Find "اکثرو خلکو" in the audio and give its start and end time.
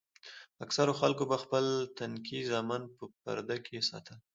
0.65-1.23